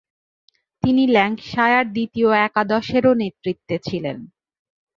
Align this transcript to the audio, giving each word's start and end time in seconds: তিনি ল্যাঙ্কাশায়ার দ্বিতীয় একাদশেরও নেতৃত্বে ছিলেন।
তিনি 0.83 1.03
ল্যাঙ্কাশায়ার 1.07 1.85
দ্বিতীয় 1.95 2.29
একাদশেরও 2.47 3.13
নেতৃত্বে 3.21 3.75
ছিলেন। 3.87 4.17